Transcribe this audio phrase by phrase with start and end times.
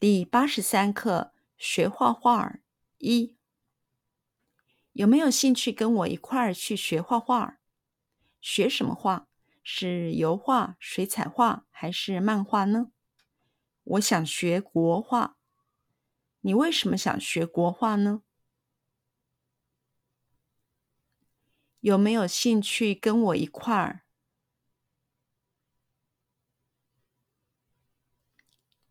[0.00, 2.54] 第八十三课学画画
[2.96, 3.36] 一，
[4.92, 7.58] 有没有兴趣跟我一块儿去学画画？
[8.40, 9.28] 学什么画？
[9.62, 12.92] 是油画、水彩画还是漫画呢？
[13.84, 15.36] 我想学国画。
[16.40, 18.22] 你为什么想学国画呢？
[21.80, 24.06] 有没有兴趣跟我一块儿？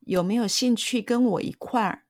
[0.10, 2.04] 有没有兴趣跟我一块儿？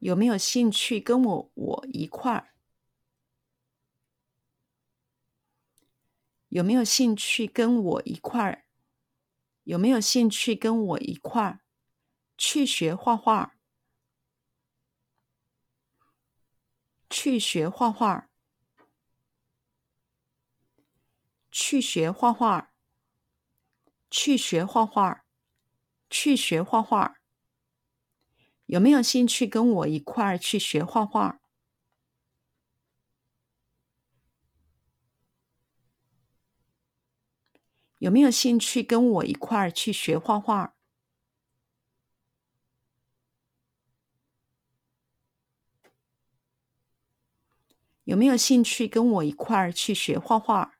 [0.00, 2.50] 有没有兴趣跟我我一块儿？
[6.48, 8.64] 有没有兴趣跟我一块儿？
[9.62, 11.60] 有没有兴趣跟我一块儿
[12.36, 13.54] 去学画画？
[17.10, 18.29] 去学画画。
[21.70, 22.72] 去学画画，
[24.10, 25.24] 去学画画，
[26.10, 27.20] 去学画画。
[28.66, 31.38] 有没有兴趣跟我一块儿去学画画？
[37.98, 40.74] 有没有兴趣跟我一块儿去学画画？
[48.02, 50.79] 有没有兴趣跟我一块儿去学画画？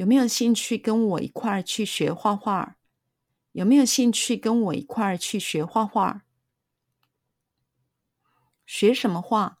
[0.00, 2.78] 有没有兴趣跟我一块儿去学画画？
[3.52, 6.22] 有没有兴趣跟我一块儿去学画画？
[8.64, 9.58] 学什么画？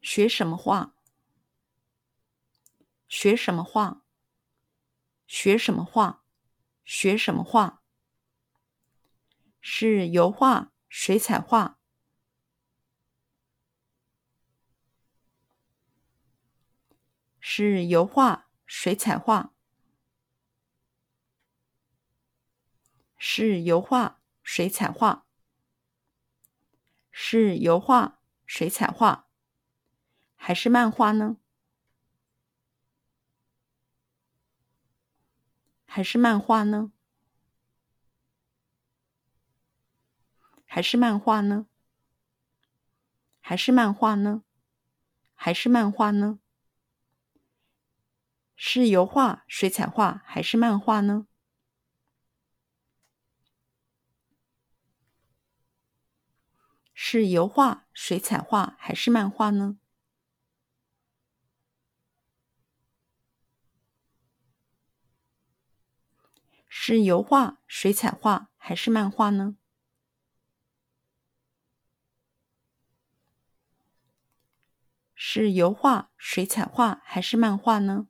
[0.00, 0.94] 学什么画？
[3.06, 4.06] 学什么画？
[5.26, 6.24] 学什么画？
[6.82, 7.82] 学什么画？
[9.60, 11.77] 是油画、水彩画。
[17.60, 19.52] 是油画、水彩画。
[23.16, 25.26] 是油画、水彩画。
[27.10, 29.26] 是油画、水彩画，
[30.36, 31.38] 还是漫画呢？
[35.84, 36.92] 还是漫画呢？
[40.64, 41.66] 还是漫画呢？
[43.40, 44.44] 还是漫画呢？
[45.34, 46.38] 还是漫画呢？
[48.60, 51.28] 是油画、水彩画还是漫画呢？
[56.92, 59.78] 是油画、水彩画还是漫画呢？
[66.68, 69.56] 是油画、水彩画还是漫画呢？
[75.14, 78.08] 是油画、水彩画还是漫画呢？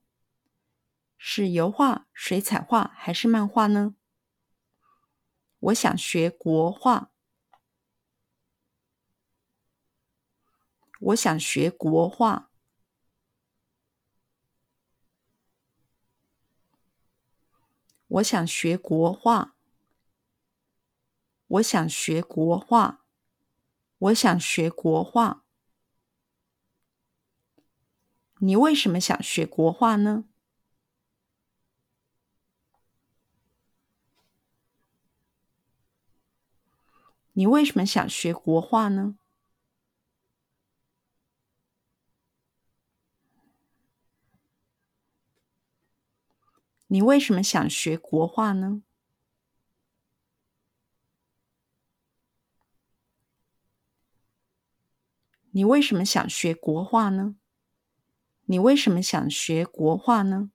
[1.21, 3.97] 是油画、水彩画还是漫画呢？
[5.59, 7.11] 我想学国画。
[11.01, 12.51] 我想学国画。
[18.06, 19.56] 我想学国画。
[21.49, 23.05] 我想学国画。
[23.99, 25.45] 我想学国画。
[28.39, 30.28] 你为什么想学国画呢？
[37.38, 39.16] 你为什么想学国画呢？
[46.88, 48.82] 你为什么想学国画呢？
[55.53, 57.37] 你为什么想学国画呢？
[58.47, 60.50] 你为什么想学国画呢？